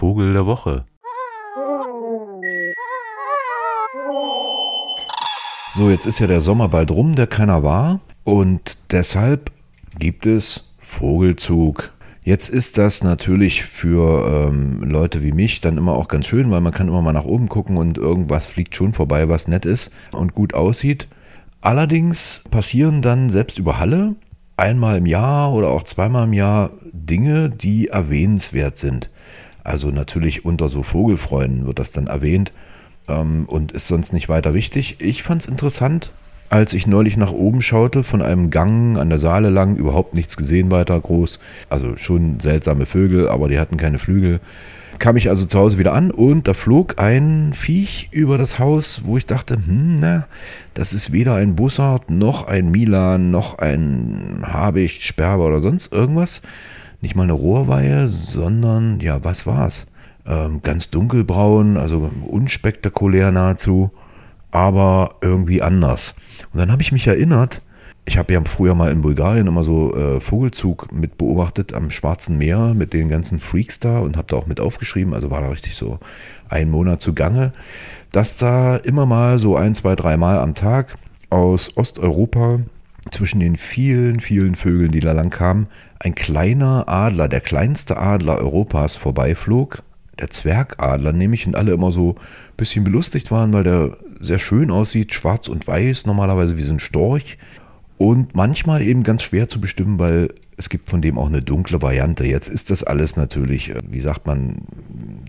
[0.00, 0.86] Vogel der Woche.
[5.74, 8.00] So, jetzt ist ja der Sommer bald rum, der keiner war.
[8.24, 9.50] Und deshalb
[9.98, 11.92] gibt es Vogelzug.
[12.22, 16.62] Jetzt ist das natürlich für ähm, Leute wie mich dann immer auch ganz schön, weil
[16.62, 19.90] man kann immer mal nach oben gucken und irgendwas fliegt schon vorbei, was nett ist
[20.12, 21.08] und gut aussieht.
[21.60, 24.14] Allerdings passieren dann selbst über Halle
[24.56, 29.10] einmal im Jahr oder auch zweimal im Jahr Dinge, die erwähnenswert sind.
[29.64, 32.52] Also natürlich unter so Vogelfreunden wird das dann erwähnt
[33.08, 34.96] ähm, und ist sonst nicht weiter wichtig.
[35.00, 36.12] Ich fand es interessant,
[36.50, 40.36] als ich neulich nach oben schaute, von einem Gang an der Saale lang, überhaupt nichts
[40.36, 41.38] gesehen weiter groß.
[41.68, 44.40] Also schon seltsame Vögel, aber die hatten keine Flügel.
[44.98, 49.02] Kam ich also zu Hause wieder an und da flog ein Viech über das Haus,
[49.04, 50.26] wo ich dachte, hm, na,
[50.74, 56.42] das ist weder ein Bussard, noch ein Milan, noch ein Habicht, Sperber oder sonst irgendwas.
[57.00, 59.86] Nicht mal eine Rohrweihe, sondern, ja, was war's?
[60.26, 63.90] Ähm, ganz dunkelbraun, also unspektakulär nahezu,
[64.50, 66.14] aber irgendwie anders.
[66.52, 67.62] Und dann habe ich mich erinnert,
[68.04, 72.38] ich habe ja früher mal in Bulgarien immer so äh, Vogelzug mit beobachtet am Schwarzen
[72.38, 75.48] Meer mit den ganzen Freaks da und habe da auch mit aufgeschrieben, also war da
[75.48, 76.00] richtig so
[76.48, 77.52] ein Monat zugange,
[78.12, 80.96] dass da immer mal so ein, zwei, drei Mal am Tag
[81.28, 82.60] aus Osteuropa
[83.10, 88.38] zwischen den vielen, vielen Vögeln, die da lang kamen, ein kleiner Adler, der kleinste Adler
[88.38, 89.82] Europas vorbeiflog.
[90.18, 94.70] Der Zwergadler nämlich und alle immer so ein bisschen belustigt waren, weil der sehr schön
[94.70, 97.38] aussieht, schwarz und weiß, normalerweise wie so ein Storch.
[97.96, 100.28] Und manchmal eben ganz schwer zu bestimmen, weil
[100.60, 102.24] es gibt von dem auch eine dunkle Variante.
[102.26, 104.58] Jetzt ist das alles natürlich, äh, wie sagt man,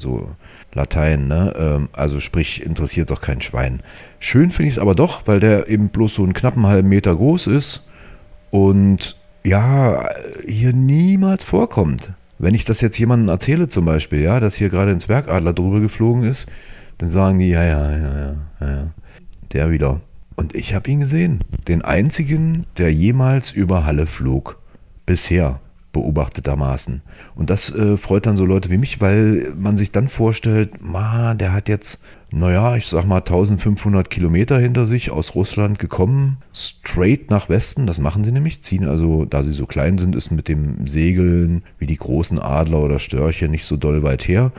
[0.00, 0.30] so
[0.72, 1.54] Latein, ne?
[1.58, 3.82] Ähm, also sprich, interessiert doch kein Schwein.
[4.18, 7.14] Schön finde ich es aber doch, weil der eben bloß so einen knappen halben Meter
[7.14, 7.84] groß ist
[8.50, 10.08] und ja,
[10.46, 12.12] hier niemals vorkommt.
[12.38, 15.80] Wenn ich das jetzt jemandem erzähle zum Beispiel, ja, dass hier gerade ein Zwergadler drüber
[15.80, 16.48] geflogen ist,
[16.98, 18.90] dann sagen die, ja, ja, ja, ja, ja,
[19.52, 20.00] der wieder.
[20.36, 21.44] Und ich habe ihn gesehen.
[21.68, 24.58] Den einzigen, der jemals über Halle flog.
[25.04, 25.60] Bisher
[25.92, 27.02] beobachtetermaßen.
[27.34, 31.34] Und das äh, freut dann so Leute wie mich, weil man sich dann vorstellt, ma,
[31.34, 37.30] der hat jetzt, naja, ich sag mal 1500 Kilometer hinter sich aus Russland gekommen, straight
[37.30, 40.48] nach Westen, das machen sie nämlich, ziehen also, da sie so klein sind, ist mit
[40.48, 44.52] dem Segeln wie die großen Adler oder Störche nicht so doll weit her.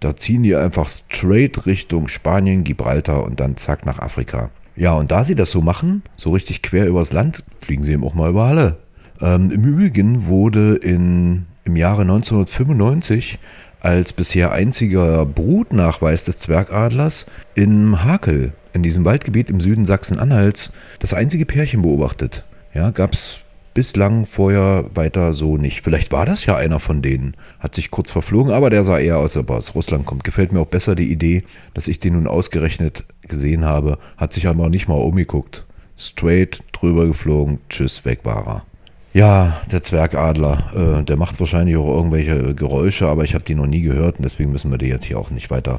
[0.00, 4.50] Da ziehen die einfach straight Richtung Spanien, Gibraltar und dann zack nach Afrika.
[4.76, 8.04] Ja, und da sie das so machen, so richtig quer übers Land, fliegen sie eben
[8.04, 8.76] auch mal über Halle.
[9.20, 13.38] Ähm, Im Übrigen wurde in, im Jahre 1995
[13.80, 21.12] als bisher einziger Brutnachweis des Zwergadlers in Hakel, in diesem Waldgebiet im Süden Sachsen-Anhalts, das
[21.12, 22.44] einzige Pärchen beobachtet.
[22.72, 23.44] Ja, gab es
[23.74, 25.82] bislang vorher weiter so nicht.
[25.82, 27.36] Vielleicht war das ja einer von denen.
[27.58, 30.24] Hat sich kurz verflogen, aber der sah eher aus, ob er aus Russland kommt.
[30.24, 31.42] Gefällt mir auch besser die Idee,
[31.74, 33.98] dass ich den nun ausgerechnet gesehen habe.
[34.16, 35.66] Hat sich aber nicht mal umgeguckt.
[35.96, 38.73] Straight drüber geflogen, tschüss, weg war er.
[39.14, 43.68] Ja, der Zwergadler, äh, der macht wahrscheinlich auch irgendwelche Geräusche, aber ich habe die noch
[43.68, 45.78] nie gehört und deswegen müssen wir die jetzt hier auch nicht weiter.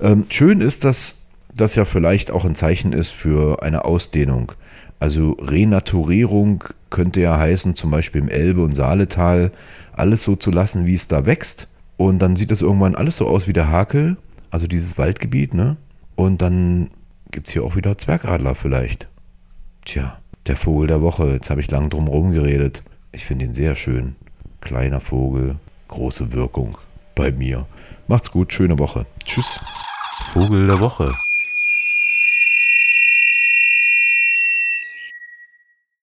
[0.00, 1.16] Ähm, schön ist, dass
[1.54, 4.52] das ja vielleicht auch ein Zeichen ist für eine Ausdehnung.
[4.98, 9.52] Also Renaturierung könnte ja heißen, zum Beispiel im Elbe- und Saaletal
[9.92, 11.68] alles so zu lassen, wie es da wächst.
[11.98, 14.16] Und dann sieht es irgendwann alles so aus wie der Hakel,
[14.50, 15.76] also dieses Waldgebiet, ne?
[16.16, 16.88] Und dann
[17.30, 19.06] gibt es hier auch wieder Zwergadler vielleicht.
[19.84, 21.32] Tja, der Vogel der Woche.
[21.32, 22.82] Jetzt habe ich lang drum herum geredet.
[23.12, 24.16] Ich finde ihn sehr schön.
[24.60, 25.56] Kleiner Vogel,
[25.88, 26.76] große Wirkung
[27.14, 27.66] bei mir.
[28.08, 29.06] Macht's gut, schöne Woche.
[29.24, 29.60] Tschüss.
[30.20, 31.14] Vogel der Woche.